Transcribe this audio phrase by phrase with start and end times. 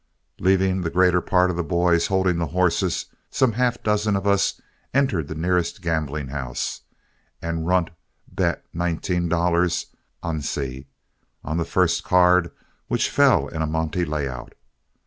[0.39, 4.59] Leaving the greater part of the boys holding the horses, some half dozen of us
[4.95, 6.81] entered the nearest gambling house,
[7.39, 7.91] and Runt
[8.27, 10.57] bet nineteen dollars "Alce"
[11.43, 12.49] on the first card
[12.87, 14.53] which fell in a monte lay out.